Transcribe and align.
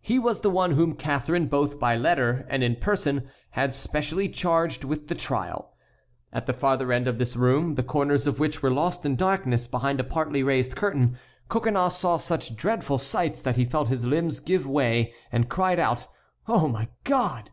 He 0.00 0.18
was 0.18 0.40
the 0.40 0.50
one 0.50 0.72
whom 0.72 0.96
Catharine, 0.96 1.46
both 1.46 1.78
by 1.78 1.96
letter 1.96 2.44
and 2.50 2.64
in 2.64 2.74
person, 2.74 3.30
had 3.50 3.72
specially 3.72 4.28
charged 4.28 4.82
with 4.82 5.06
the 5.06 5.14
trial. 5.14 5.76
At 6.32 6.46
the 6.46 6.52
farther 6.52 6.90
end 6.92 7.06
of 7.06 7.18
this 7.18 7.36
room, 7.36 7.76
the 7.76 7.84
corners 7.84 8.26
of 8.26 8.40
which 8.40 8.64
were 8.64 8.70
lost 8.72 9.04
in 9.06 9.14
darkness 9.14 9.68
behind 9.68 10.00
a 10.00 10.02
partly 10.02 10.42
raised 10.42 10.74
curtain, 10.74 11.16
Coconnas 11.48 11.94
saw 11.98 12.16
such 12.16 12.56
dreadful 12.56 12.98
sights 12.98 13.40
that 13.42 13.54
he 13.54 13.64
felt 13.64 13.86
his 13.90 14.04
limbs 14.04 14.40
give 14.40 14.66
away, 14.66 15.14
and 15.30 15.48
cried 15.48 15.78
out: 15.78 16.08
"Oh, 16.48 16.66
my 16.66 16.88
God!" 17.04 17.52